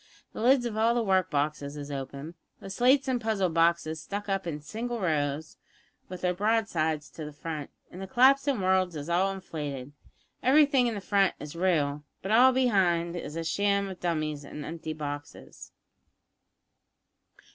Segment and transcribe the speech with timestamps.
[0.33, 4.27] The lids of all the work boxes is open, the slates and puzzle boxes stuck
[4.27, 5.57] up in single rows,
[6.09, 9.93] with their broadsides to the front, and the collapsin' worlds is all inflated.
[10.41, 15.71] Everything in the front is real, but all behind is sham dummies an' empty boxes."